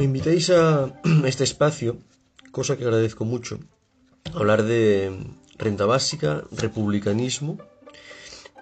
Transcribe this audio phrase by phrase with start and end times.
[0.00, 0.88] Me invitáis a
[1.28, 1.98] este espacio,
[2.52, 3.60] cosa que agradezco mucho,
[4.32, 5.12] hablar de
[5.58, 7.58] renta básica, republicanismo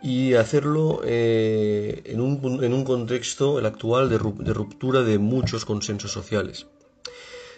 [0.03, 6.67] y hacerlo eh, en, un, contexto, el actual, de, ruptura de muchos consensos sociales.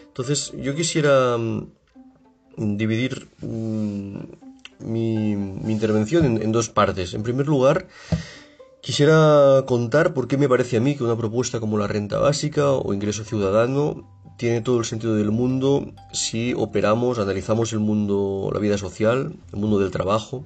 [0.09, 4.17] Entonces, yo quisiera mm, dividir mm,
[4.81, 5.33] mi,
[5.73, 7.15] intervención en, en, dos partes.
[7.15, 7.89] En primer lugar,
[8.83, 12.71] quisiera contar por qué me parece a mí que una propuesta como la renta básica
[12.71, 18.59] o ingreso ciudadano tiene todo el sentido del mundo si operamos, analizamos el mundo, la
[18.59, 20.45] vida social, el mundo del trabajo,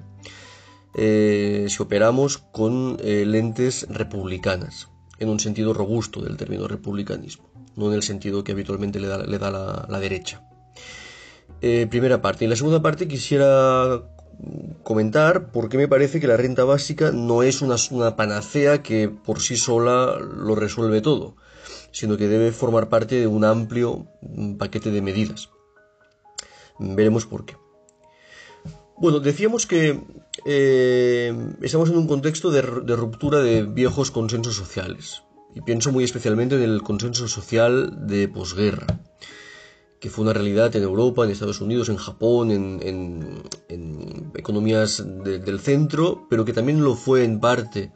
[0.95, 4.89] eh, si operamos con eh, lentes republicanas,
[5.19, 9.17] en un sentido robusto del término republicanismo, no en el sentido que habitualmente le da,
[9.89, 10.41] la, derecha.
[11.61, 12.45] Eh, primera parte.
[12.45, 14.14] Y la segunda parte quisiera
[14.83, 19.39] comentar por qué me parece que la renta básica no es una, panacea que por
[19.41, 21.35] sí sola lo resuelve todo,
[21.91, 24.07] sino que debe formar parte de un amplio
[24.57, 25.49] paquete de medidas.
[26.79, 27.55] Veremos por qué.
[28.97, 30.01] Bueno, decíamos que
[30.45, 35.23] eh, estamos en un contexto de, ruptura de viejos consensos sociales.
[35.53, 38.87] Y pienso muy especialmente en el consenso social de posguerra,
[40.05, 43.41] que fue una realidad en Europa, en Estados Unidos, en Japón, en,
[44.35, 47.91] economías del centro, pero que también lo fue en parte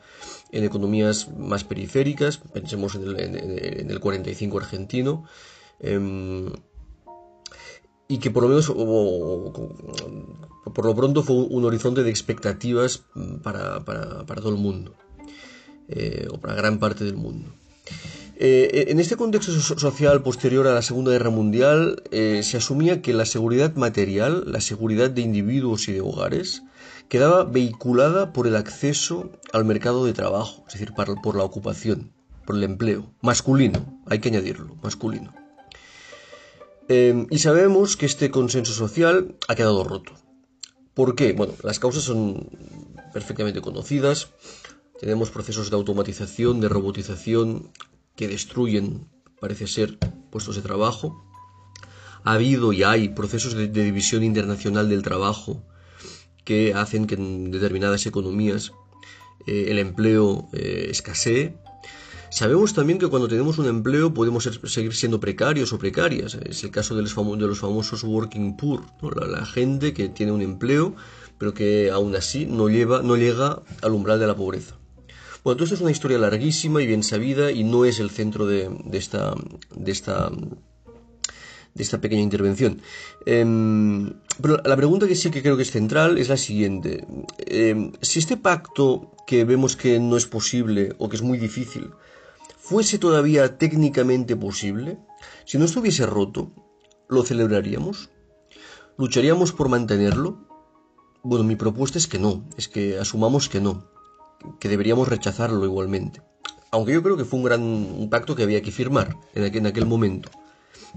[0.52, 5.26] en economías más periféricas, pensemos en el, el 45 argentino,
[5.80, 6.52] em,
[8.08, 8.66] y que por lo menos,
[10.74, 13.04] por lo pronto, fue un horizonte de expectativas
[13.44, 14.96] para, todo el mundo,
[15.90, 17.52] eh, o para gran parte del mundo.
[18.42, 23.14] Eh, en este contexto social posterior a la Segunda Guerra Mundial, eh, se asumía que
[23.14, 26.64] la seguridad material, la seguridad de individuos y de hogares,
[27.10, 32.14] quedaba vehiculada por el acceso al mercado de trabajo, es decir, por la ocupación,
[32.46, 35.34] por el empleo, masculino, hay que añadirlo, masculino.
[36.88, 40.14] Em, y sabemos que este consenso social ha quedado roto.
[40.94, 41.34] ¿Por qué?
[41.34, 42.48] Bueno, las causas son
[43.12, 44.30] perfectamente conocidas.
[44.98, 47.72] Tenemos procesos de automatización, de robotización
[48.20, 49.08] que destruyen,
[49.40, 49.98] parece ser,
[50.30, 51.24] puestos de trabajo.
[52.26, 55.64] Ha habido y hay procesos de, división internacional del trabajo
[56.44, 58.74] que hacen que en determinadas economías
[59.48, 61.56] eh, el empleo eh, escasee
[62.30, 66.36] Sabemos también que cuando tenemos un empleo podemos seguir siendo precarios o precarias.
[66.36, 68.84] Es el caso de los, famosos working poor,
[69.28, 70.94] la, gente que tiene un empleo
[71.40, 74.79] pero que aún así no, lleva, no llega al umbral de la pobreza.
[75.44, 78.46] Bueno, todo esto es una historia larguísima y bien sabida y no es el centro
[78.46, 79.34] de, esta,
[79.74, 80.32] de, esta,
[82.02, 82.82] pequeña intervención.
[83.26, 87.06] Em, pero la pregunta que sí que creo que es central es la siguiente.
[87.38, 91.90] Em, si este pacto que vemos que no es posible o que es muy difícil,
[92.58, 95.00] fuese todavía técnicamente posible,
[95.46, 96.52] si no estuviese roto,
[97.08, 98.10] ¿lo celebraríamos?
[98.98, 100.46] ¿Lucharíamos por mantenerlo?
[101.24, 103.90] Bueno, mi propuesta es que no, es que asumamos que no,
[104.60, 106.22] que deberíamos rechazarlo igualmente.
[106.72, 109.68] Aunque yo creo que fue un gran pacto que había que firmar en aquel, en
[109.68, 110.30] aquel momento.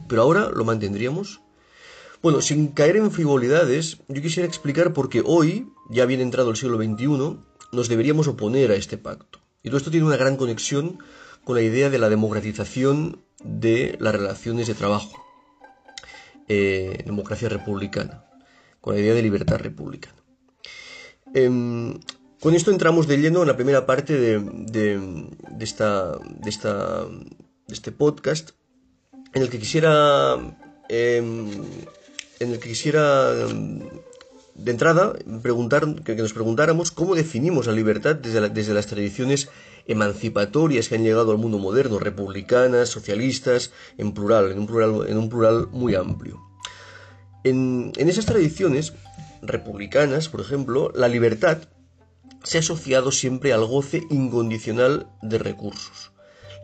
[0.08, 1.40] Pero ahora lo mantendríamos.
[2.22, 6.56] Bueno, sin caer en frivolidades, yo quisiera explicar por qué hoy, ya bien entrado el
[6.56, 7.38] siglo XXI,
[7.72, 9.40] nos deberíamos oponer a este pacto.
[9.62, 10.98] Y todo esto tiene una gran conexión
[11.44, 15.24] con la idea de la democratización de las relaciones de trabajo,
[16.48, 18.24] eh, democracia republicana,
[18.80, 20.22] con la idea de libertad republicana.
[21.34, 21.98] Em,
[22.42, 25.28] con esto entramos de lleno en la primera parte de,
[25.60, 28.50] esta, de, esta, de este podcast,
[29.32, 30.34] en el que quisiera,
[30.88, 31.48] em,
[32.40, 38.48] en el que quisiera de entrada preguntar, que, nos preguntáramos cómo definimos la libertad desde,
[38.48, 39.48] desde las tradiciones
[39.86, 45.16] emancipatorias que han llegado al mundo moderno, republicanas, socialistas, en plural, en un plural, en
[45.16, 46.40] un plural muy amplio.
[47.44, 48.94] En, esas tradiciones
[49.42, 51.58] republicanas, por ejemplo, la libertad
[52.42, 56.12] se ha asociado siempre al goce incondicional de recursos.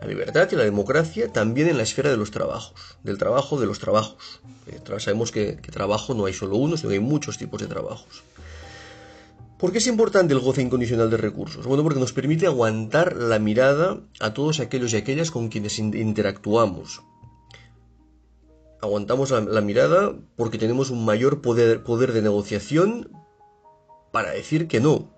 [0.00, 3.66] La libertad y la democracia también en la esfera de los trabajos, del trabajo de
[3.66, 4.40] los trabajos.
[4.66, 7.66] Eh, sabemos que, que trabajo no hay solo uno, sino que hay muchos tipos de
[7.66, 8.22] trabajos.
[9.58, 11.66] ¿Por qué es importante el goce incondicional de recursos?
[11.66, 17.02] Bueno, porque nos permite aguantar la mirada a todos aquellos y aquellas con quienes interactuamos.
[18.80, 23.10] Aguantamos la, mirada porque tenemos un mayor poder, poder, de negociación
[24.12, 25.10] para decir que no.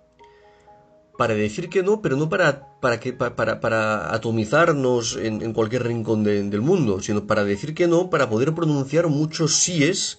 [1.20, 6.25] Para decir que no, pero no para, para, que, para, para atomizarnos en, cualquier rincón
[6.25, 10.19] del mundo, sino para decir que no, para poder pronunciar muchos síes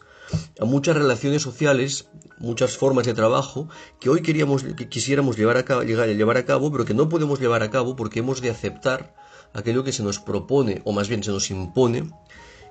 [0.60, 2.08] a muchas relaciones sociales,
[2.38, 3.68] muchas formas de trabajo
[4.00, 7.40] que hoy queríamos, que quisiéramos llevar a, cabo, llevar a cabo, pero que no podemos
[7.40, 9.16] llevar a cabo porque hemos de aceptar
[9.54, 12.12] aquello que se nos propone, o más bien se nos impone,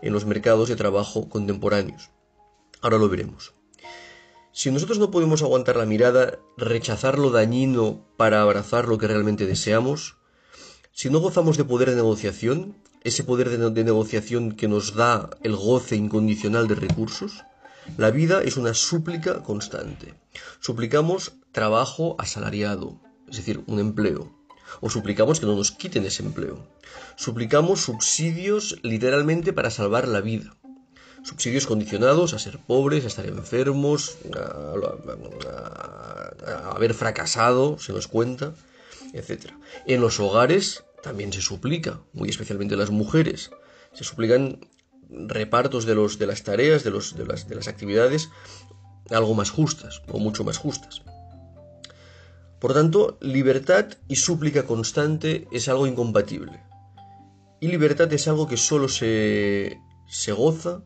[0.02, 2.10] en los mercados de trabajo contemporáneos.
[2.80, 3.54] Ahora lo veremos.
[4.52, 9.46] Si nosotros no podemos aguantar la mirada, rechazar lo dañino para abrazar lo que realmente
[9.46, 10.16] deseamos,
[10.92, 15.56] si no gozamos de poder de negociación, ese poder de, negociación que nos da el
[15.56, 17.44] goce incondicional de recursos,
[17.96, 20.14] la vida es una súplica constante.
[20.60, 24.36] Suplicamos trabajo asalariado, es decir, un empleo.
[24.80, 26.68] O suplicamos que no nos quiten ese empleo.
[27.16, 30.56] Suplicamos subsidios literalmente para salvar la vida.
[31.22, 34.70] Subsidios condicionados a ser pobres, a estar enfermos, a,
[36.74, 38.54] haber fracasado, se nos cuenta,
[39.12, 39.52] etc.
[39.86, 43.50] En los hogares también se suplica, muy especialmente las mujeres.
[43.92, 44.60] Se suplican
[45.10, 48.30] repartos de, los, de las tareas, de, los, de, las, de las actividades,
[49.10, 51.02] algo más justas o mucho más justas.
[52.60, 56.62] Por tanto, libertad y súplica constante es algo incompatible.
[57.58, 60.82] Y libertad es algo que solo se, se goza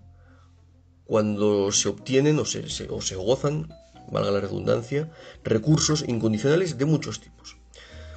[1.05, 3.69] cuando se obtienen o se, o se gozan,
[4.11, 5.11] valga la redundancia,
[5.43, 7.57] recursos incondicionales de muchos tipos.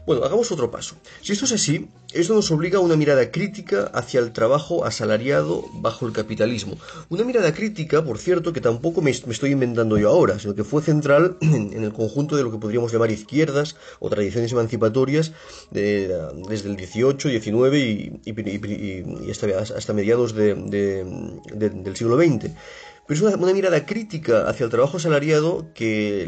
[0.07, 0.95] Bueno, hagamos otro paso.
[1.21, 5.65] Si esto es así, esto nos obliga a una mirada crítica hacia el trabajo asalariado
[5.74, 6.77] bajo el capitalismo.
[7.09, 10.81] Una mirada crítica, por cierto, que tampoco me, estoy inventando yo ahora, sino que fue
[10.81, 15.33] central en, el conjunto de lo que podríamos llamar izquierdas o tradiciones emancipatorias
[15.71, 22.51] desde el 18, 19 y, hasta, mediados del siglo XX.
[23.07, 26.24] Pero es una, mirada crítica hacia el trabajo asalariado que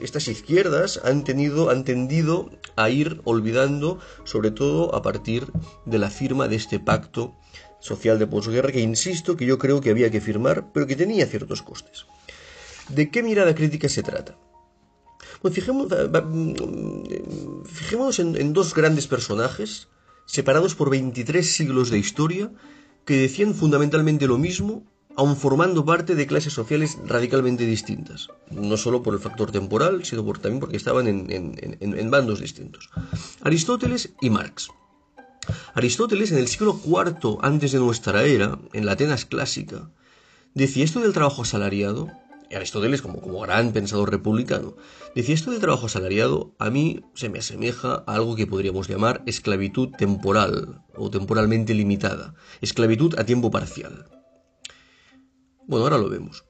[0.00, 5.48] estas izquierdas han, tenido, han tendido a ir olvidando, sobre todo a partir
[5.84, 7.34] de la firma de este pacto
[7.80, 11.26] social de posguerra, que insisto que yo creo que había que firmar, pero que tenía
[11.26, 12.06] ciertos costes.
[12.88, 14.38] ¿De qué mirada crítica se trata?
[15.42, 15.92] Pues fijémonos,
[17.64, 19.88] fijémonos en, en dos grandes personajes,
[20.24, 22.52] separados por 23 siglos de historia,
[23.04, 24.84] que decían fundamentalmente lo mismo
[25.16, 30.24] aun formando parte de clases sociales radicalmente distintas, no solo por el factor temporal, sino
[30.24, 32.90] por, también porque estaban en, bandos distintos.
[33.42, 34.68] Aristóteles y Marx.
[35.74, 39.90] Aristóteles, en el siglo IV antes de nuestra era, en la Atenas clásica,
[40.54, 42.10] decía esto del trabajo asalariado,
[42.54, 44.76] Aristóteles como, como gran pensador republicano,
[45.14, 49.22] decía esto del trabajo asalariado a mí se me asemeja a algo que podríamos llamar
[49.26, 54.15] esclavitud temporal o temporalmente limitada, esclavitud a tiempo parcial.
[55.66, 56.44] Bueno, ahora lo vemos.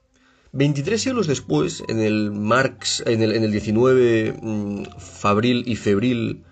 [0.53, 4.83] 23 siglos después, en el Marx, en el, en el 19 mm,
[5.65, 6.43] y febril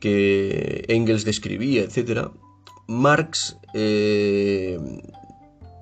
[0.00, 2.28] que Engels describía, etc.,
[2.86, 4.78] Marx eh,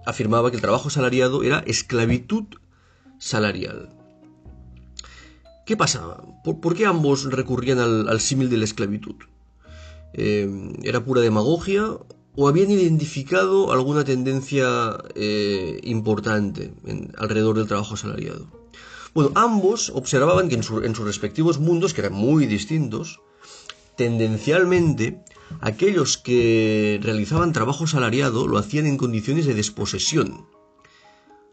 [0.04, 2.44] afirmaba que el trabajo salariado era esclavitud
[3.18, 3.90] salarial.
[5.64, 6.24] ¿Qué pasaba?
[6.44, 9.16] ¿Por, qué ambos recurrían al, símil de la esclavitud?
[10.14, 10.48] Eh,
[10.82, 11.98] ¿Era pura demagogia
[12.36, 16.72] o habían identificado alguna tendencia eh, importante
[17.16, 18.46] alrededor del trabajo asalariado.
[19.14, 23.20] Bueno, ambos observaban que en, sus respectivos mundos, que eran muy distintos,
[23.96, 25.24] tendencialmente
[25.60, 30.46] aquellos que realizaban trabajo asalariado lo hacían en condiciones de desposesión,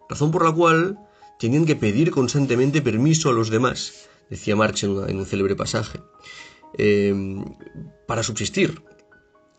[0.10, 1.00] razón por la cual
[1.40, 6.02] tenían que pedir constantemente permiso a los demás, decía Marx en, un célebre pasaje,
[6.78, 7.16] eh,
[8.06, 8.84] para subsistir.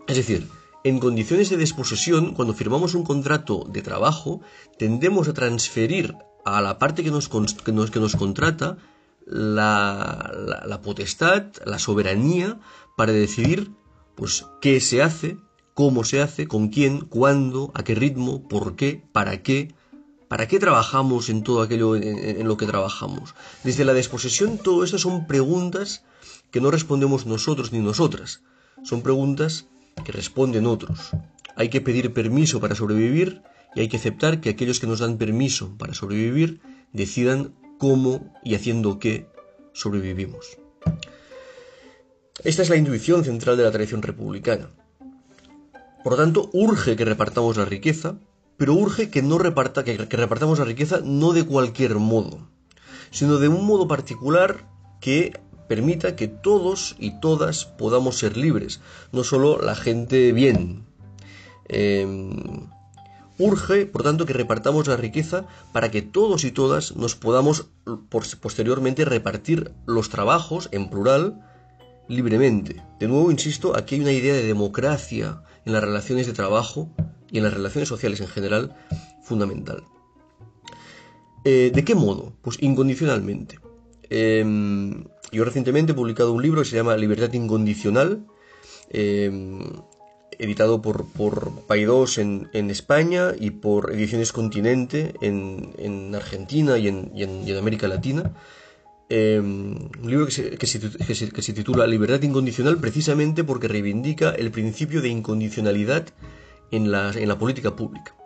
[0.07, 0.47] Es decir,
[0.85, 4.43] en condiciones de desposesión, cuando firmamos un contrato de trabajo,
[4.79, 6.15] tendemos a transferir
[6.45, 8.77] a la parte que nos, que nos, contrata
[9.25, 12.61] la, potestad, la soberanía
[12.99, 13.73] para decidir
[14.15, 15.39] pues, qué se hace,
[15.73, 19.75] cómo se hace, con quién, cuándo, a qué ritmo, por qué, para qué,
[20.29, 23.35] para qué trabajamos en todo aquello en, lo que trabajamos.
[23.63, 26.05] Desde la desposesión, todo esto son preguntas
[26.51, 28.43] que no respondemos nosotros ni nosotras.
[28.83, 29.67] Son preguntas
[30.05, 31.11] que responden otros.
[31.57, 33.43] Hay que pedir permiso para sobrevivir
[33.75, 36.61] y hay que aceptar que aquellos que nos dan permiso para sobrevivir
[36.93, 39.27] decidan cómo y haciendo qué
[39.73, 40.59] sobrevivimos.
[42.45, 44.71] Esta es la intuición central de la tradición republicana.
[46.03, 48.17] Por lo tanto, urge que repartamos la riqueza,
[48.57, 52.47] pero urge que no reparta, que, que repartamos la riqueza no de cualquier modo,
[53.11, 54.69] sino de un modo particular
[55.01, 55.33] que
[55.69, 58.81] permita que todos y todas podamos ser libres,
[59.13, 60.85] no solo la gente bien.
[61.69, 62.69] Em,
[63.39, 67.67] urge, por tanto, que repartamos la riqueza para que todos y todas nos podamos
[68.41, 71.41] posteriormente repartir los trabajos en plural
[72.09, 72.83] libremente.
[73.01, 76.91] De nuevo, insisto, aquí hay una idea de democracia en las relaciones de trabajo
[77.31, 78.77] y en las relaciones sociales en general
[79.23, 79.85] fundamental.
[81.45, 82.33] Eh, ¿De qué modo?
[82.43, 83.59] Pues incondicionalmente.
[84.11, 88.25] Em, yo recientemente he publicado un libro que se llama Libertad Incondicional.
[88.91, 89.61] Em,
[90.39, 97.89] editado por, por Paidós en, España y por Ediciones Continente en, Argentina y en, América
[97.89, 98.35] Latina.
[99.09, 100.33] Em, un libro que
[100.67, 106.09] se, titula Libertad Incondicional precisamente porque reivindica el principio de incondicionalidad
[106.71, 108.17] en la, en la política pública.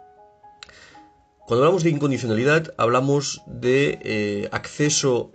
[1.46, 5.32] Cuando hablamos de incondicionalidad hablamos de eh, acceso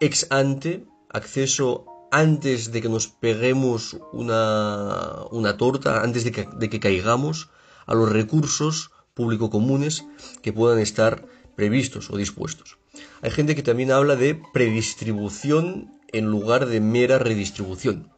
[0.00, 6.68] ex ante, acceso antes de que nos peguemos una, una torta, antes de que, de
[6.68, 7.50] que caigamos
[7.86, 10.04] a los recursos público comunes
[10.42, 12.78] que puedan estar previstos o dispuestos.
[13.22, 18.12] Hay gente que también habla de predistribución en lugar de mera redistribución.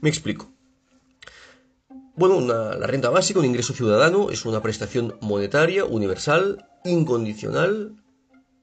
[0.00, 0.50] Me explico.
[2.16, 7.96] Bueno, la renta básica, un ingreso ciudadano, es una prestación monetaria, universal, incondicional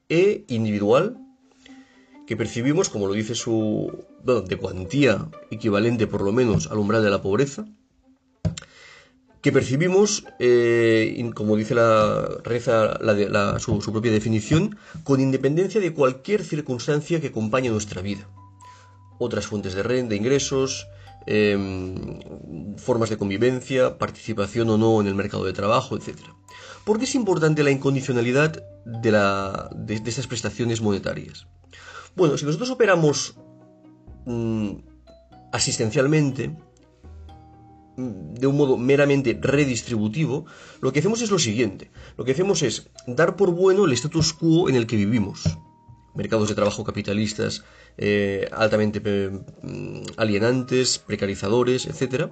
[0.08, 1.21] e individual
[2.26, 7.10] que percibimos, como lo dice su, de cuantía equivalente por lo menos al umbral de
[7.10, 7.66] la pobreza,
[9.42, 12.98] que percibimos, eh, como dice la reza
[13.58, 18.28] su, propia definición, con independencia de cualquier circunstancia que acompañe nuestra vida.
[19.18, 20.86] Otras fuentes de renta, de ingresos,
[21.26, 22.20] em,
[22.76, 26.18] formas de convivencia, participación o no en el mercado de trabajo, etc.
[26.84, 31.46] ¿Por qué es importante la incondicionalidad de, de, de estas prestaciones monetarias?
[32.14, 33.36] Bueno, si nosotros operamos
[34.26, 34.72] mm,
[35.52, 36.56] asistencialmente,
[37.96, 40.44] mm, de un modo meramente redistributivo,
[40.80, 41.90] lo que hacemos es lo siguiente.
[42.16, 45.58] Lo que hacemos es dar por bueno el status quo en el que vivimos.
[46.14, 47.64] Mercados de trabajo capitalistas
[47.96, 49.00] eh, altamente
[49.30, 52.30] mm, alienantes, precarizadores, etc.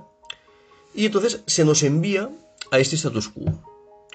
[0.95, 2.31] Y entonces se nos envía
[2.71, 3.47] a este status quo,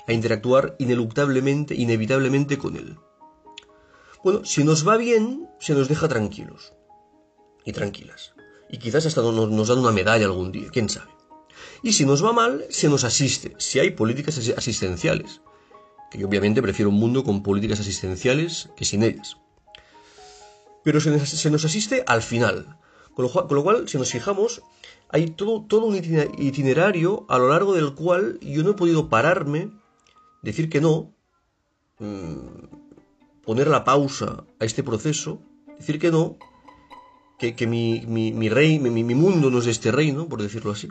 [0.07, 2.98] a interactuar ineluctablemente, inevitablemente con él.
[4.25, 6.74] Bueno, si nos va bien, se nos deja tranquilos
[7.63, 8.34] y tranquilas.
[8.72, 11.12] Y quizás hasta nos, dan una medalla algún día, quién sabe.
[11.84, 15.41] Y si nos va mal, se nos asiste, si hay políticas asistenciales.
[16.10, 19.38] Que yo obviamente prefiero un mundo con políticas asistenciales que sin ellas.
[20.84, 21.12] Pero se
[21.51, 22.79] nos, asiste al final.
[23.13, 24.63] Con lo, cual, si nos fijamos,
[25.10, 29.70] hay todo, un itinerario a lo largo del cual yo no he podido pararme,
[30.41, 31.13] decir que no,
[32.00, 32.85] mm,
[33.46, 35.42] poner la pausa a este proceso,
[35.78, 36.38] decir que no,
[37.38, 40.90] que, mi, rey, mi, mundo no es este reino, por decirlo así,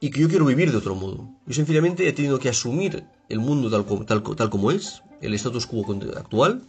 [0.00, 1.30] y que yo quiero vivir de otro modo.
[1.46, 5.66] Yo sencillamente he tenido que asumir el mundo tal, tal, tal como es, el status
[5.66, 5.84] quo
[6.16, 6.62] actual,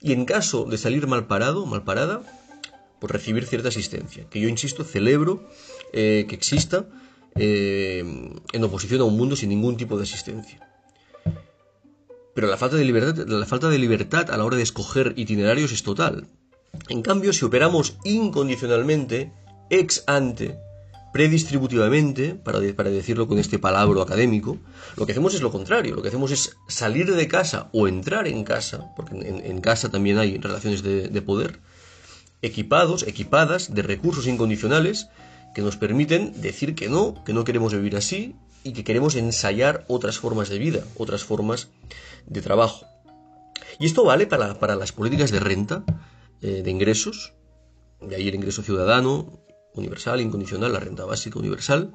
[0.00, 2.22] y en caso de salir mal parado, mal parada,
[3.00, 5.48] pues recibir cierta asistencia, que yo insisto, celebro
[5.92, 6.86] eh, que exista
[7.34, 8.04] eh,
[8.52, 10.75] en oposición a un mundo sin ningún tipo de asistencia
[12.36, 15.72] pero la falta de libertad, la falta de libertad a la hora de escoger itinerarios
[15.72, 16.28] es total.
[16.90, 19.32] En cambio, si operamos incondicionalmente,
[19.70, 20.58] ex ante,
[21.14, 24.58] predistributivamente, para, para, decirlo con este palabra académico,
[24.98, 28.28] lo que hacemos es lo contrario, lo que hacemos es salir de casa o entrar
[28.28, 31.60] en casa, porque en, casa también hay relaciones de, de, poder,
[32.42, 35.08] equipados, equipadas de recursos incondicionales
[35.54, 39.84] que nos permiten decir que no, que no queremos vivir así y que queremos ensayar
[39.86, 41.68] otras formas de vida, otras formas
[42.26, 42.84] de trabajo.
[43.78, 45.84] Y esto vale para, para las políticas de renta,
[46.42, 47.32] eh, de ingresos,
[48.00, 49.40] de ahí el ingreso ciudadano,
[49.74, 51.94] universal, incondicional, la renta básica universal,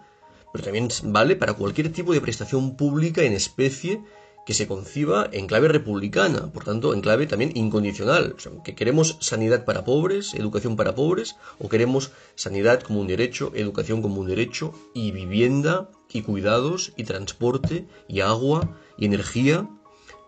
[0.53, 4.01] pero también vale para cualquier tipo de prestación pública en especie
[4.45, 8.35] que se conciba en clave republicana, por tanto, en clave también incondicional.
[8.63, 14.01] que queremos sanidad para pobres, educación para pobres, o queremos sanidad como un derecho, educación
[14.01, 19.69] como un derecho, y vivienda, y cuidados, y transporte, y agua, y energía,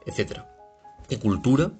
[0.05, 0.41] etc.
[1.09, 1.71] Y cultura.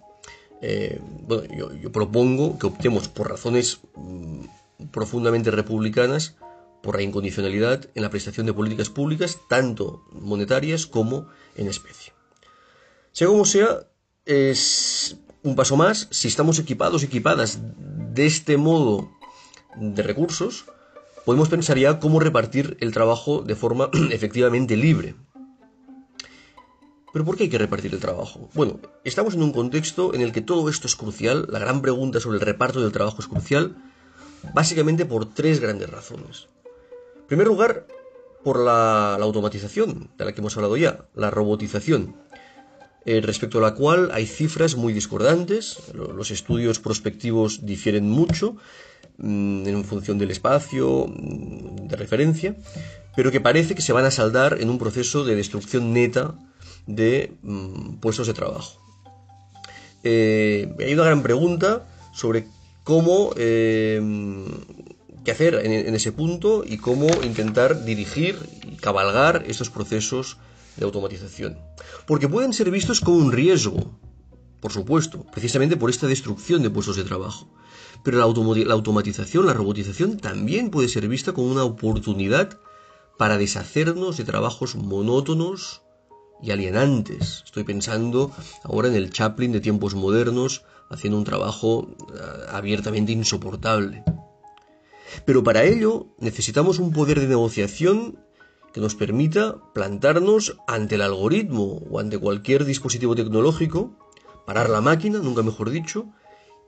[0.61, 6.35] Eh, bueno, yo, propongo que optemos por razones mm, profundamente republicanas
[6.81, 12.13] por la incondicionalidad en la prestación de políticas públicas, tanto monetarias como en especie.
[13.13, 13.85] Sea como sea,
[14.25, 16.07] es un paso más.
[16.09, 19.11] Si estamos equipados, equipadas de este modo
[19.75, 20.65] de recursos,
[21.23, 25.13] podemos pensar ya cómo repartir el trabajo de forma efectivamente libre.
[27.13, 28.49] Pero ¿por qué hay que repartir el trabajo?
[28.55, 32.19] Bueno, estamos en un contexto en el que todo esto es crucial, la gran pregunta
[32.19, 33.75] sobre el reparto del trabajo es crucial,
[34.55, 36.47] básicamente por tres grandes razones.
[37.15, 37.85] En primer lugar,
[38.43, 42.15] por la, la automatización, de la que hemos hablado ya, la robotización.
[43.05, 48.55] Eh, respecto a la cual hay cifras muy discordantes, los estudios prospectivos difieren mucho
[49.17, 52.55] mm, en función del espacio mm, de referencia,
[53.15, 56.35] pero que parece que se van a saldar en un proceso de destrucción neta
[56.87, 58.79] de mm, puestos de trabajo.
[60.03, 62.47] Eh, hay una gran pregunta sobre
[62.85, 64.01] cómo, eh,
[65.25, 70.37] qué hacer en, ese punto y cómo intentar dirigir y cabalgar estos procesos
[70.77, 71.59] de automatización.
[72.05, 73.99] Porque pueden ser vistos como un riesgo,
[74.59, 77.47] por supuesto, precisamente por esta destrucción de puestos de trabajo.
[78.03, 78.25] Pero la,
[78.65, 82.59] la automatización, la robotización también puede ser vista como una oportunidad
[83.17, 85.81] para deshacernos de trabajos monótonos
[86.41, 87.43] y alienantes.
[87.45, 88.31] Estoy pensando
[88.63, 92.17] ahora en el Chaplin de tiempos modernos haciendo un trabajo eh,
[92.49, 94.03] abiertamente insoportable.
[95.25, 98.19] Pero para ello necesitamos un poder de negociación
[98.73, 103.95] que nos permita plantarnos ante el algoritmo o ante cualquier dispositivo tecnológico,
[104.45, 106.07] parar la máquina, nunca mejor dicho,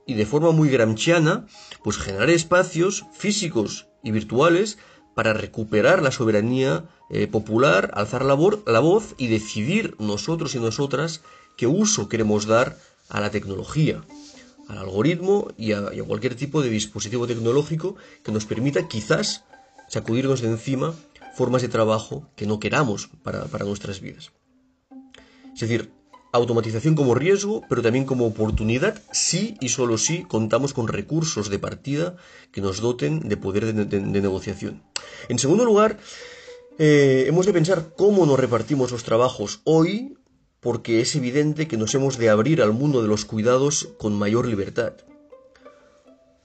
[0.06, 1.46] y de forma muy gramsciana,
[1.82, 4.78] pues generar espacios físicos y virtuales
[5.14, 11.22] para recuperar la soberanía eh, popular, alzar la, voz y decidir nosotros y nosotras
[11.56, 14.04] qué uso queremos dar a la tecnología,
[14.68, 19.44] al algoritmo y a, cualquier tipo de dispositivo tecnológico que nos permita quizás
[19.88, 20.94] sacudirnos de encima
[21.36, 24.32] formas de trabajo que no queramos para, nuestras vidas.
[25.54, 25.92] Es decir,
[26.32, 31.58] automatización como riesgo, pero también como oportunidad, si y solo si contamos con recursos de
[31.58, 32.16] partida
[32.52, 34.82] que nos doten de poder de, negociación.
[35.28, 35.98] En segundo lugar,
[36.78, 40.16] eh, hemos de pensar cómo nos repartimos los trabajos hoy,
[40.60, 44.46] porque es evidente que nos hemos de abrir al mundo de los cuidados con mayor
[44.46, 44.94] libertad.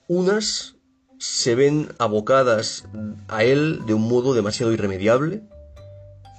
[0.07, 0.75] Unas
[1.21, 2.85] se ven abocadas
[3.27, 5.43] a él de un modo demasiado irremediable,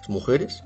[0.01, 0.65] las mujeres,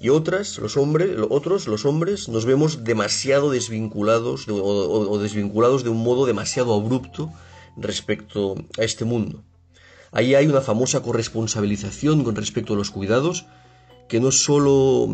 [0.00, 6.02] y otras, los hombres, otros, los hombres, nos vemos demasiado desvinculados o, desvinculados de un
[6.02, 7.32] modo demasiado abrupto
[7.76, 9.44] respecto a este mundo.
[10.10, 13.46] Ahí hay una famosa corresponsabilización con respecto a los cuidados
[14.12, 15.08] que no solo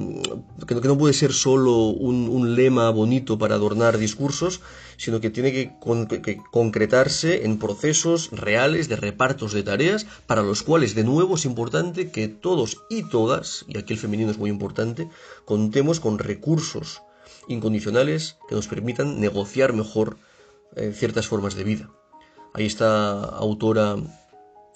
[0.67, 4.61] que no, puede ser solo un, lema bonito para adornar discursos,
[4.97, 10.97] sino que tiene que, concretarse en procesos reales de repartos de tareas para los cuales
[10.97, 15.08] de nuevo es importante que todos y todas, y aquí el femenino es muy importante,
[15.45, 17.02] contemos con recursos
[17.47, 20.17] incondicionales que nos permitan negociar mejor
[20.75, 21.89] eh, ciertas formas de vida.
[22.52, 23.95] Ahí está autora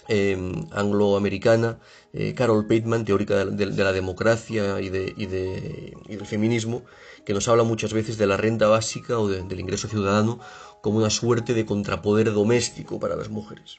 [0.08, 1.78] Em, angloamericana,
[2.12, 6.82] eh, Carol Pateman, teórica de, la democracia y, del feminismo,
[7.24, 10.40] que nos habla muchas veces de la renta básica o del ingreso ciudadano
[10.80, 13.78] como una suerte de contrapoder doméstico para las mujeres.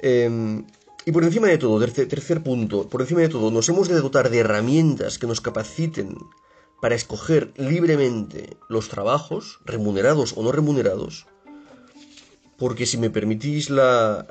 [0.00, 0.64] Em,
[1.04, 4.00] y por encima de todo, tercer, tercer punto, por encima de todo, nos hemos de
[4.00, 6.16] dotar de herramientas que nos capaciten
[6.80, 11.26] para escoger libremente los trabajos, remunerados o no remunerados,
[12.60, 14.26] porque si me permitís la,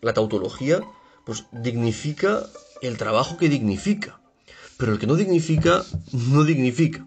[0.00, 0.80] la, tautología,
[1.24, 2.46] pues dignifica
[2.82, 4.20] el trabajo que dignifica,
[4.78, 7.04] pero el que no dignifica, no dignifica.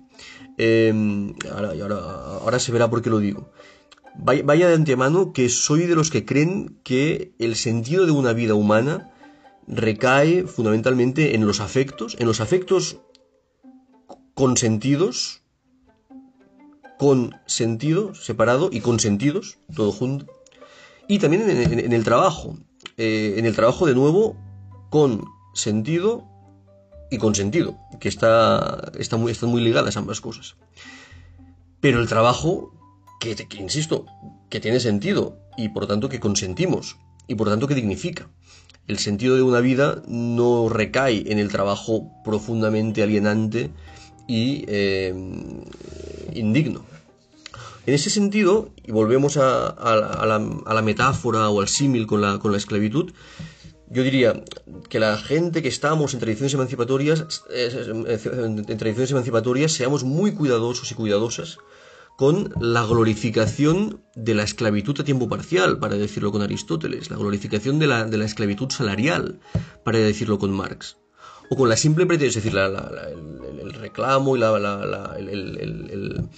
[0.57, 3.49] Em, ahora, se verá por qué lo digo.
[4.13, 8.33] Vaya, vaya, de antemano que soy de los que creen que el sentido de una
[8.33, 9.13] vida humana
[9.67, 12.97] recae fundamentalmente en los afectos, en los afectos
[14.33, 15.43] consentidos,
[16.99, 20.25] con sentido separado y con sentidos, todo junto.
[21.07, 22.57] Y también en, el trabajo.
[22.97, 24.35] Eh, en el trabajo, de nuevo,
[24.89, 26.27] con sentido
[27.09, 30.57] y con sentido, que está, está muy, están muy ligadas ambas cosas.
[31.79, 32.73] Pero el trabajo,
[33.21, 34.05] que, que insisto,
[34.49, 38.29] que tiene sentido y por tanto que consentimos y por tanto que dignifica.
[38.87, 43.71] El sentido de una vida no recae en el trabajo profundamente alienante
[44.29, 45.11] y eh,
[46.35, 46.85] indigno.
[47.87, 49.73] En ese sentido, y volvemos a,
[50.23, 53.11] la, metáfora o al símil con la, esclavitud,
[53.89, 54.43] yo diría
[54.87, 60.93] que la gente que estamos en tradiciones emancipatorias, en tradiciones emancipatorias, seamos muy cuidadosos y
[60.93, 61.57] cuidadosas
[62.15, 67.79] con la glorificación de la esclavitud a tiempo parcial, para decirlo con Aristóteles, la glorificación
[67.79, 69.39] de la, esclavitud salarial,
[69.83, 70.97] para decirlo con Marx
[71.49, 76.29] o con la simple pretensión, es decir, el, reclamo y el,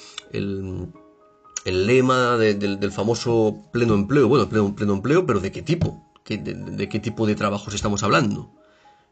[1.66, 4.28] el lema del famoso pleno empleo.
[4.28, 6.08] Bueno, pleno, empleo, pero ¿de qué tipo?
[6.28, 8.52] de, qué tipo de trabajos estamos hablando?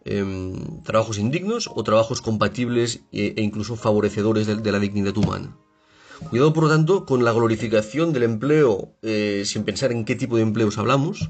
[0.06, 5.58] Em, ¿Trabajos indignos o trabajos compatibles e, e incluso favorecedores de, la dignidad humana?
[6.30, 10.38] Cuidado, por lo tanto, con la glorificación del empleo eh, sin pensar en qué tipo
[10.38, 11.30] de empleos hablamos.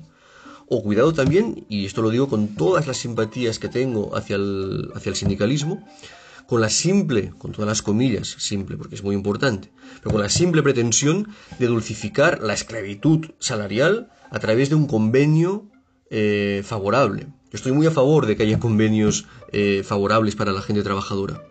[0.72, 4.92] O cuidado también, y esto lo digo con todas las simpatías que tengo hacia el,
[4.94, 5.84] hacia el sindicalismo,
[6.46, 10.30] con la simple, con todas las comillas, simple, porque es muy importante, pero con la
[10.30, 11.28] simple pretensión
[11.58, 15.66] de dulcificar la esclavitud salarial a través de un convenio
[16.12, 17.28] eh, favorable.
[17.52, 21.44] Yo estoy muy a favor de que haya convenios eh, favorables para la gente trabajadora.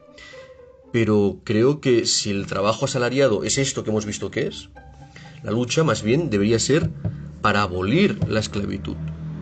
[0.93, 4.69] Pero creo que si el trabajo asalariado es esto que hemos visto que es,
[5.43, 6.91] la lucha más bien debería ser
[7.41, 8.97] para abolir la esclavitud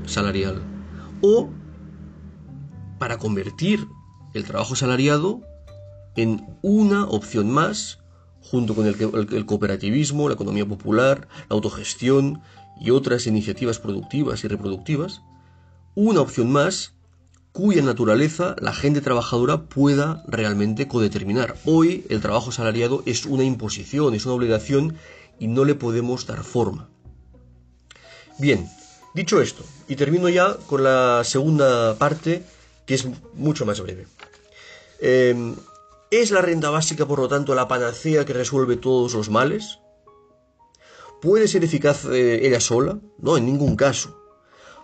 [0.05, 0.63] salarial
[1.21, 1.51] o
[2.99, 3.87] para convertir
[4.35, 5.43] el trabajo salariado
[6.17, 7.99] en una opción más,
[8.41, 12.41] junto con el, cooperativismo, la economía popular, la autogestión
[12.81, 15.23] y otras iniciativas productivas y reproductivas,
[15.95, 16.95] una opción más
[17.53, 21.57] cuya naturaleza la gente trabajadora pueda realmente codeterminar.
[21.65, 24.97] Hoy el trabajo salariado es una imposición, es una obligación
[25.39, 26.91] y no le podemos dar forma.
[28.39, 28.69] Bien,
[29.15, 32.43] dicho esto, y termino ya con la segunda parte
[32.85, 34.07] que es mucho más breve.
[35.01, 35.57] Em,
[36.11, 39.81] ¿Es la renta básica, por lo tanto, la panacea que resuelve todos los males?
[41.21, 42.99] ¿Puede ser eficaz eh, ella sola?
[43.19, 44.17] No, en ningún caso.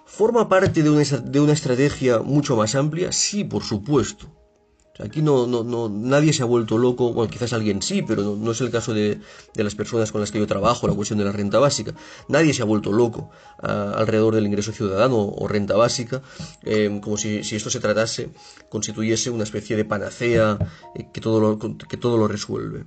[0.04, 0.90] ¿Forma parte de
[1.40, 3.12] una, estrategia mucho más amplia?
[3.12, 4.26] Sí, por supuesto.
[4.98, 8.60] Aquí no, no, nadie se ha vuelto loco, bueno, quizás alguien sí, pero no, es
[8.60, 9.20] el caso de,
[9.54, 11.94] las personas con las que yo trabajo, la cuestión de la renta básica.
[12.28, 13.30] Nadie se ha vuelto loco
[13.62, 16.22] ah, alrededor del ingreso ciudadano o renta básica,
[16.62, 18.30] eh, como si, esto se tratase,
[18.68, 20.58] constituyese una especie de panacea
[20.94, 22.84] eh, que, todo lo, que todo lo resuelve.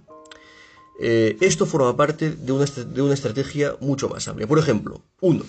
[1.00, 4.48] Eh, esto forma parte de una, de una estrategia mucho más amplia.
[4.48, 5.44] Por ejemplo, uno,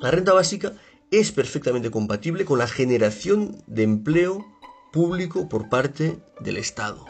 [0.00, 0.72] la renta básica
[1.10, 4.51] es perfectamente compatible con la generación de empleo
[4.92, 7.04] público por parte del Estado.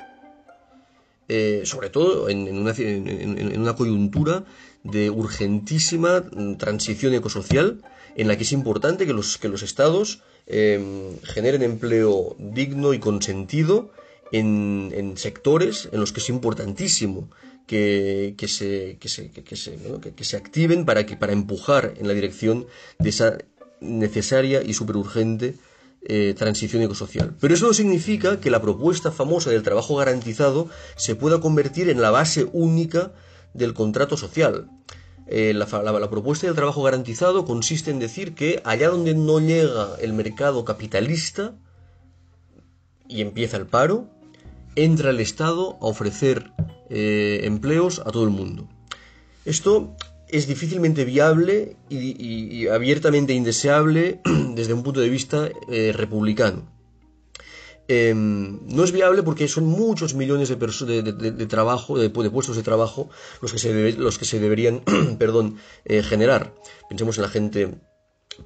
[1.29, 4.45] Eh, sobre todo en, una, coyuntura
[4.83, 6.25] de urgentísima
[6.59, 7.81] transición ecosocial
[8.17, 12.99] en la que es importante que los, que los estados em, generen empleo digno y
[12.99, 13.93] consentido
[14.33, 17.31] en, sectores en los que es importantísimo
[17.67, 19.79] que, se, que, se, que, se,
[20.17, 22.67] que se activen para, que, para empujar en la dirección
[22.99, 23.39] de esa
[23.81, 25.55] necesaria y súper urgente
[26.05, 27.37] eh, transición ecosocial.
[27.41, 32.01] Pero eso no significa que la propuesta famosa del trabajo garantizado se pueda convertir en
[32.01, 33.13] la base única
[33.55, 34.69] del contrato social.
[35.29, 35.67] Eh, la,
[36.11, 41.55] propuesta del trabajo garantizado consiste en decir que allá donde no llega el mercado capitalista
[43.09, 44.09] y empieza el paro,
[44.75, 46.51] entra el Estado a ofrecer
[46.91, 48.69] eh, empleos a todo el mundo.
[49.45, 49.95] Esto
[50.33, 54.21] es difícilmente viable y, abiertamente indeseable
[54.55, 56.73] desde un punto de vista eh, republicano.
[57.89, 63.11] Em, no es viable porque son muchos millones de, de, trabajo, de, puestos de trabajo,
[63.43, 64.81] los que se, los que se deberían
[65.19, 66.55] perdón, eh, generar.
[66.89, 67.75] Pensemos en la gente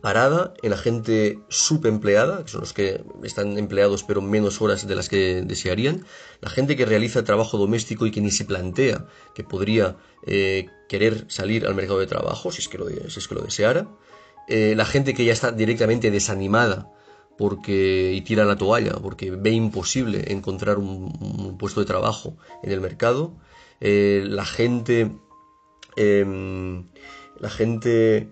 [0.00, 4.94] parada, en la gente subempleada, que son los que están empleados pero menos horas de
[4.94, 6.04] las que desearían,
[6.40, 9.96] la gente que realiza trabajo doméstico y que ni se plantea que podría
[10.26, 13.42] eh, querer salir al mercado de trabajo, si es que lo, si es que lo
[13.42, 13.88] deseara,
[14.48, 16.90] eh, la gente que ya está directamente desanimada
[17.36, 22.80] porque y tira la toalla porque ve imposible encontrar un, puesto de trabajo en el
[22.80, 23.34] mercado,
[23.80, 25.12] eh, la gente
[25.96, 26.86] em,
[27.38, 28.30] la gente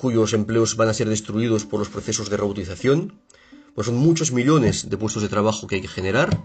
[0.00, 3.20] cuyos empleos van a ser destruidos por los procesos de robotización.
[3.74, 6.42] Pues son muchos millones de puestos de trabajo que hay que generar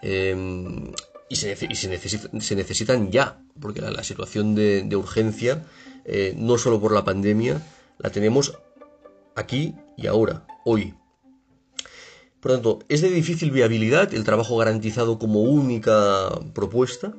[0.00, 0.92] em,
[1.28, 5.66] y, se, necesitan ya, porque la, situación de, urgencia,
[6.06, 7.62] eh, no solo por la pandemia,
[7.98, 8.54] la tenemos
[9.34, 10.94] aquí y ahora, hoy.
[12.40, 17.12] Por lo tanto, es de difícil viabilidad el trabajo garantizado como única propuesta,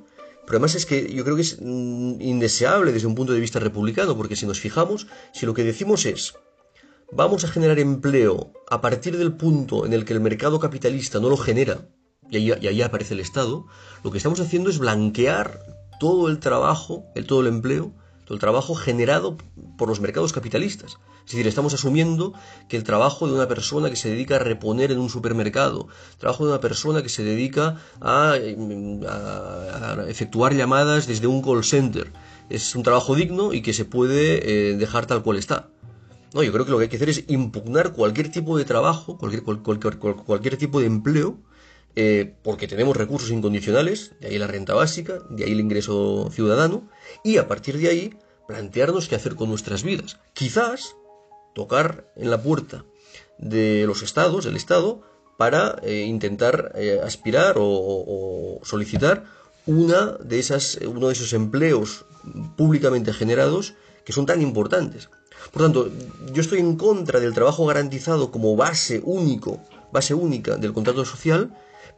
[0.48, 3.60] pero además es que yo creo que es mm, indeseable desde un punto de vista
[3.60, 6.36] republicano, porque si nos fijamos, si lo que decimos es,
[7.12, 11.28] vamos a generar empleo a partir del punto en el que el mercado capitalista no
[11.28, 11.90] lo genera,
[12.32, 13.66] y ahí, y ahí aparece el Estado,
[14.06, 15.60] lo que estamos haciendo es blanquear
[16.00, 17.94] todo el trabajo, el, todo el empleo,
[18.30, 19.38] el trabajo generado
[19.78, 20.98] por los mercados capitalistas.
[21.26, 22.34] Es decir, estamos asumiendo
[22.68, 26.18] que el trabajo de una persona que se dedica a reponer en un supermercado, el
[26.18, 28.36] trabajo de una persona que se dedica a,
[30.08, 32.12] efectuar llamadas desde un call center,
[32.50, 35.70] es un trabajo digno y que se puede eh, dejar tal cual está.
[36.34, 39.18] No, yo creo que lo que hay que hacer es impugnar cualquier tipo de trabajo,
[39.18, 41.38] cualquier, cualquier, tipo de empleo,
[42.00, 46.88] eh, porque tenemos recursos incondicionales, de ahí la renta básica, de ahí el ingreso ciudadano,
[47.24, 48.14] y a partir de ahí
[48.48, 50.20] plantearnos qué hacer con nuestras vidas.
[50.34, 50.96] Quizás
[51.56, 52.86] tocar en la puerta
[53.40, 55.02] de los estados, del Estado,
[55.38, 59.24] para eh, intentar eh, aspirar o, solicitar
[59.66, 62.06] una de esas, uno de esos empleos
[62.56, 63.74] públicamente generados
[64.06, 65.10] que son tan importantes.
[65.52, 65.90] Por tanto,
[66.32, 69.60] yo estoy en contra del trabajo garantizado como base único,
[69.92, 71.50] base única del contrato social,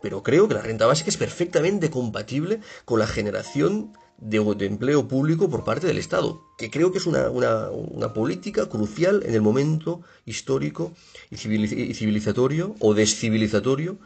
[0.02, 5.50] pero creo que la renta básica es perfectamente compatible con la generación de, empleo público
[5.50, 10.94] por parte del Estado, que creo que es una, política crucial en el momento histórico
[11.30, 13.98] y civilizatorio o descivilizatorio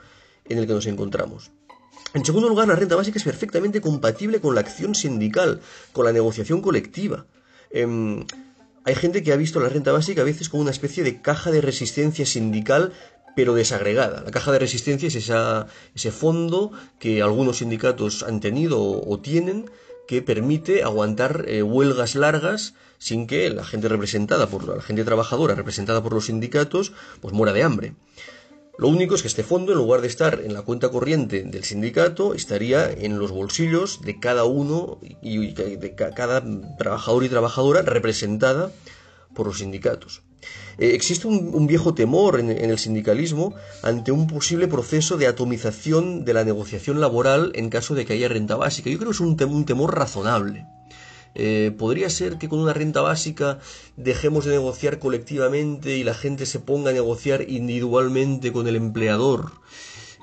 [0.47, 1.51] en el que nos encontramos.
[2.13, 5.61] En segundo lugar, la renta básica es perfectamente compatible con la acción sindical,
[5.93, 7.25] con la negociación colectiva.
[7.71, 8.25] Em,
[8.83, 11.49] hay gente que ha visto la renta básica a veces como una especie de caja
[11.49, 12.93] de resistencia sindical
[13.35, 14.21] pero desagregada.
[14.21, 19.69] La caja de resistencia es ese fondo que algunos sindicatos han tenido o, tienen
[20.07, 25.55] que permite aguantar eh, huelgas largas sin que la gente representada por la gente trabajadora
[25.55, 26.91] representada por los sindicatos
[27.21, 27.93] pues muera de hambre.
[28.77, 31.63] Lo único es que este fondo, en lugar de estar en la cuenta corriente del
[31.63, 36.43] sindicato, estaría en los bolsillos de cada uno y de cada
[36.79, 38.71] trabajador y trabajadora representada
[39.35, 40.23] por los sindicatos.
[40.77, 46.33] Eh, existe un, viejo temor en, el sindicalismo ante un posible proceso de atomización de
[46.33, 48.89] la negociación laboral en caso de que haya renta básica.
[48.89, 50.65] Yo creo que es un temor razonable.
[51.35, 53.59] Eh, podría ser que con una renta básica
[53.97, 59.51] dejemos de negociar colectivamente y la gente se ponga a negociar individualmente con el empleador.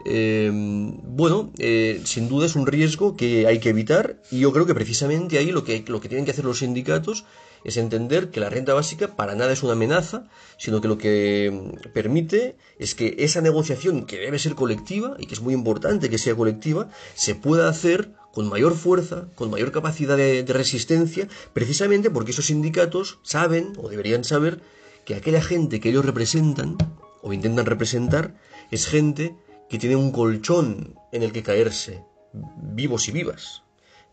[0.06, 4.66] Eh, bueno, eh, sin duda es un riesgo que hay que evitar y yo creo
[4.66, 7.24] que precisamente ahí lo que, lo que tienen que hacer los sindicatos
[7.64, 11.78] es entender que la renta básica para nada es una amenaza, sino que lo que
[11.92, 16.18] permite es que esa negociación que debe ser colectiva y que es muy importante que
[16.18, 22.30] sea colectiva, se pueda hacer con mayor fuerza, con mayor capacidad de, resistencia, precisamente porque
[22.30, 24.60] esos sindicatos saben o deberían saber
[25.04, 26.76] que aquella gente que ellos representan
[27.22, 28.34] o intentan representar
[28.70, 29.36] es gente
[29.68, 33.62] que tiene un colchón en el que caerse, vivos y vivas.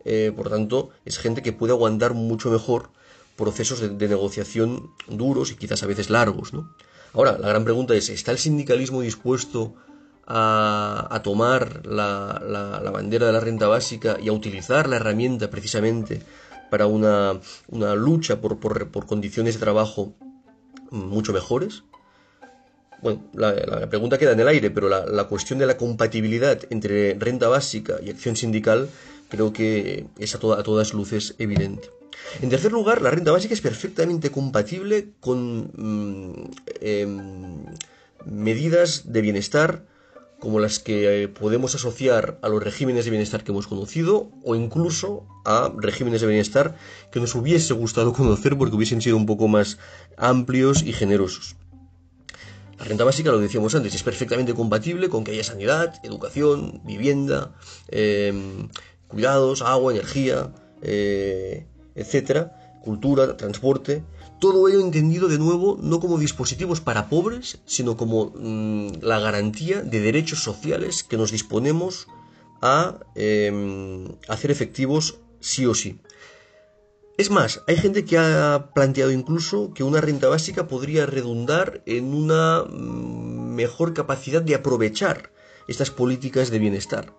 [0.04, 2.90] Eh, por tanto, es gente que puede aguantar mucho mejor
[3.38, 6.52] procesos de, negociación duros y quizás a veces largos.
[6.52, 6.74] ¿no?
[7.14, 9.74] Ahora, la gran pregunta es, ¿está el sindicalismo dispuesto
[10.26, 16.22] a, tomar la, bandera de la renta básica y a utilizar la herramienta precisamente
[16.70, 17.40] para una,
[17.94, 20.12] lucha por, condiciones de trabajo
[20.90, 21.84] mucho mejores?
[23.00, 27.46] Bueno, la, pregunta queda en el aire, pero la, cuestión de la compatibilidad entre renta
[27.48, 28.90] básica y acción sindical
[29.28, 31.97] creo que es a, todas luces evidente.
[32.40, 37.64] En tercer lugar, la renta básica es perfectamente compatible con mm, em,
[38.24, 39.84] medidas de bienestar
[40.38, 44.54] como las que eh, podemos asociar a los regímenes de bienestar que hemos conocido o
[44.54, 46.76] incluso a regímenes de bienestar
[47.10, 49.78] que nos hubiese gustado conocer porque hubiesen sido un poco más
[50.16, 51.56] amplios y generosos.
[52.78, 57.52] La renta básica, lo decíamos antes, es perfectamente compatible con que haya sanidad, educación, vivienda,
[57.88, 58.68] em,
[59.08, 61.66] cuidados, agua, energía, eh,
[61.98, 64.02] etcétera, cultura, transporte,
[64.40, 69.82] todo ello entendido de nuevo no como dispositivos para pobres, sino como mm, la garantía
[69.82, 72.06] de derechos sociales que nos disponemos
[72.62, 76.00] a em, hacer efectivos sí o sí.
[77.16, 82.14] Es más, hay gente que ha planteado incluso que una renta básica podría redundar en
[82.14, 85.32] una mm, mejor capacidad de aprovechar
[85.66, 87.12] estas políticas de bienestar.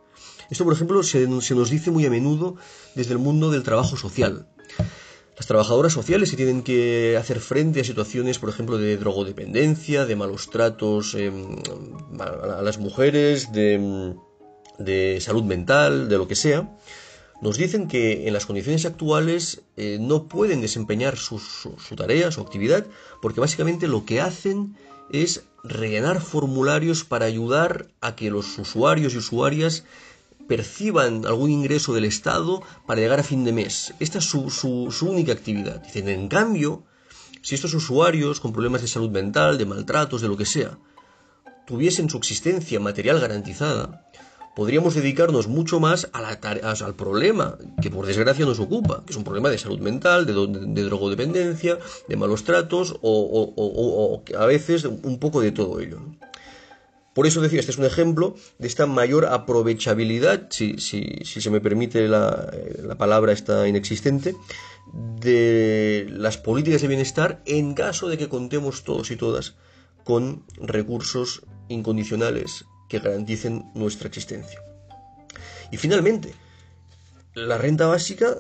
[0.50, 2.56] Esto, por ejemplo, se, se nos dice muy a menudo
[2.96, 4.48] desde el mundo del trabajo social.
[5.40, 10.18] Las trabajadoras sociales que tienen que hacer frente a situaciones, por ejemplo, de drogodependencia, de
[10.18, 11.56] malos tratos em,
[12.20, 16.70] a las mujeres, de, salud mental, de lo que sea,
[17.42, 22.42] nos dicen que en las condiciones actuales eh, no pueden desempeñar su, su, tarea, su
[22.42, 22.86] actividad,
[23.22, 24.76] porque básicamente lo que hacen
[25.10, 29.86] es rellenar formularios para ayudar a que los usuarios y usuarias
[30.50, 33.94] perciban algún ingreso del Estado para llegar a fin de mes.
[34.00, 35.82] Esta es su, única actividad.
[35.84, 36.84] Dicen, en cambio,
[37.44, 40.80] si estos usuarios con problemas de salud mental, de maltratos, de lo que sea,
[41.68, 44.10] tuviesen su existencia material garantizada,
[44.56, 46.40] podríamos dedicarnos mucho más a la
[46.88, 50.84] al problema que por desgracia nos ocupa, que es un problema de salud mental, de,
[50.84, 56.00] drogodependencia, de malos tratos o, a veces un poco de todo ello.
[57.14, 62.08] Por eso decía, este es un ejemplo de esta mayor aprovechabilidad, si, se me permite
[62.08, 62.52] la,
[62.84, 64.36] la, palabra está inexistente,
[64.94, 69.56] de las políticas de bienestar en caso de que contemos todos y todas
[70.04, 74.60] con recursos incondicionales que garanticen nuestra existencia.
[75.72, 76.34] Y finalmente,
[77.34, 78.36] la renta básica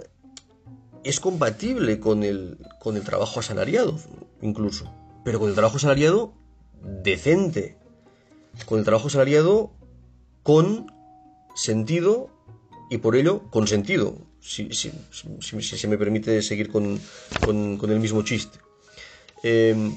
[1.03, 3.97] es compatible con el, con el trabajo asalariado,
[4.41, 4.91] incluso,
[5.23, 6.33] pero con el trabajo asalariado
[6.81, 7.77] decente,
[8.65, 9.71] con el trabajo salariado
[10.43, 10.91] con
[11.55, 12.29] sentido
[12.89, 16.99] y por ello con sentido, si, se me permite seguir con,
[17.47, 18.59] el mismo chiste.
[19.43, 19.91] Eh,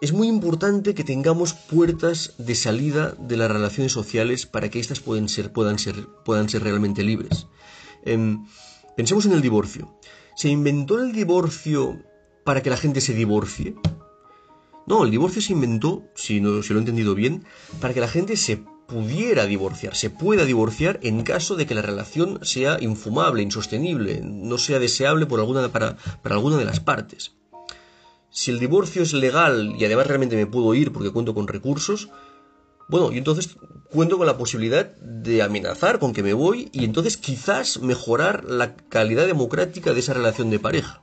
[0.00, 5.00] es muy importante que tengamos puertas de salida de las relaciones sociales para que éstas
[5.00, 7.46] puedan ser, puedan ser, puedan ser realmente libres.
[8.04, 8.36] Eh,
[8.96, 9.98] pensemos en el divorcio.
[10.36, 11.98] ¿Se inventó el divorcio
[12.44, 13.74] para que la gente se divorcie?
[14.88, 17.44] No, el divorcio se inventó, si, no, si lo he entendido bien,
[17.78, 21.82] para que la gente se pudiera divorciar, se pueda divorciar en caso de que la
[21.82, 27.34] relación sea infumable, insostenible, no sea deseable por alguna, para, para alguna de las partes.
[28.30, 32.08] Si el divorcio es legal y además realmente me puedo ir porque cuento con recursos,
[32.88, 33.58] bueno, y entonces
[33.90, 38.74] cuento con la posibilidad de amenazar con que me voy y entonces quizás mejorar la
[38.74, 41.02] calidad democrática de esa relación de pareja.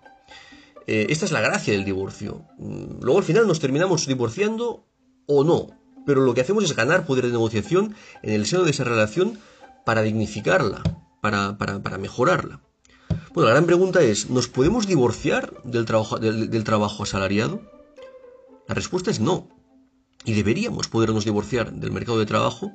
[0.87, 2.45] Eh, esta es la gracia del divorcio.
[2.57, 4.85] Mm, luego al final nos terminamos divorciando
[5.25, 5.69] o no,
[6.05, 9.39] pero lo que hacemos es ganar poder de negociación en el seno de esa relación
[9.85, 10.83] para dignificarla,
[11.21, 12.61] para, para, mejorarla.
[13.33, 17.61] Bueno, la gran pregunta es, ¿nos podemos divorciar del trabajo, del trabajo asalariado?
[18.67, 19.49] La respuesta es no.
[20.23, 22.71] Y deberíamos podernos divorciar del mercado de trabajo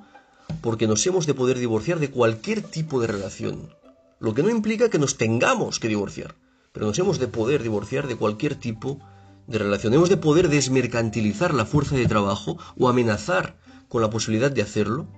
[0.61, 3.75] porque nos hemos de poder divorciar de cualquier tipo de relación.
[4.19, 6.35] Lo que no implica que nos tengamos que divorciar
[6.73, 8.99] pero nos hemos de poder divorciar de cualquier tipo
[9.47, 9.93] de relación.
[9.95, 15.09] Hemos de poder desmercantilizar la fuerza de trabajo o amenazar con la posibilidad de hacerlo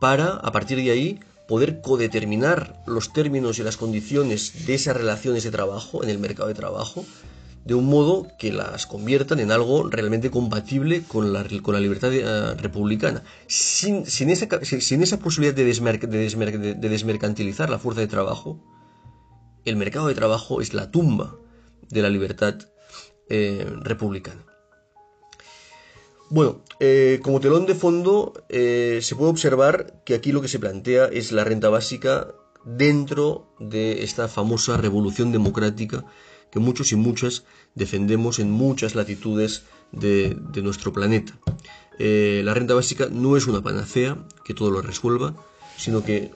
[0.00, 5.44] para, a partir de ahí, poder codeterminar los términos y las condiciones de esas relaciones
[5.44, 7.04] de trabajo en el mercado de trabajo
[7.64, 12.12] de un modo que las conviertan en algo realmente compatible con la, con la libertad
[12.12, 13.24] eh, republicana.
[13.48, 18.60] Sin, esa, sin, esa, posibilidad de, de desmercantilizar la fuerza de trabajo,
[19.66, 21.36] el mercado de trabajo es la tumba
[21.90, 22.54] de la libertad
[23.28, 24.42] eh, republicana.
[26.30, 30.58] Bueno, eh, como telón de fondo eh, se puede observar que aquí lo que se
[30.58, 36.04] plantea es la renta básica dentro de esta famosa revolución democrática
[36.50, 41.38] que muchos y muchas defendemos en muchas latitudes de, de nuestro planeta.
[41.98, 45.34] la renta básica no es una panacea que todo lo resuelva,
[45.76, 46.32] sino que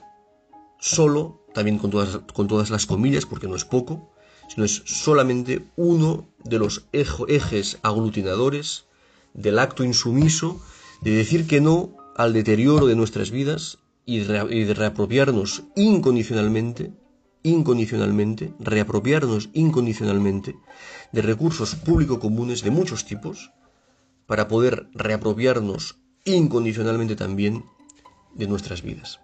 [0.79, 4.11] solo también con todas, con todas las comillas, porque no es poco,
[4.47, 8.85] sino es solamente uno de los ejes aglutinadores
[9.33, 10.61] del acto insumiso
[11.01, 16.91] de decir que no al deterioro de nuestras vidas y de reapropiarnos incondicionalmente,
[17.43, 20.55] incondicionalmente, reapropiarnos incondicionalmente
[21.11, 23.51] de recursos público comunes de muchos tipos,
[24.27, 27.65] para poder reapropiarnos incondicionalmente también
[28.33, 29.19] de nuestras vidas.